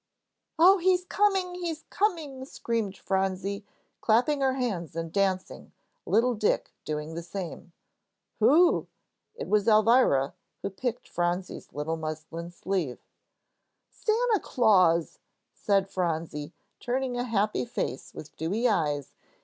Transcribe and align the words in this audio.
"Oh, 0.57 0.79
he's 0.79 1.05
coming! 1.05 1.53
he's 1.53 1.85
coming!" 1.91 2.43
screamed 2.45 2.97
Phronsie, 2.97 3.63
clapping 3.99 4.41
her 4.41 4.53
hands 4.55 4.95
and 4.95 5.13
dancing, 5.13 5.73
little 6.07 6.33
Dick 6.33 6.73
doing 6.85 7.13
the 7.13 7.21
same. 7.21 7.71
"Who?" 8.39 8.87
It 9.35 9.47
was 9.47 9.67
Elvira 9.67 10.33
who 10.63 10.71
picked 10.71 11.07
Phronsie's 11.07 11.71
little 11.71 11.97
muslin 11.97 12.49
sleeve. 12.49 12.97
"Santa 13.91 14.39
Claus," 14.41 15.19
said 15.53 15.87
Phronsie, 15.87 16.51
turning 16.79 17.15
a 17.15 17.23
happy 17.23 17.63
face 17.63 18.11
with 18.11 18.35
dewy 18.35 18.67
eyes. 18.67 19.13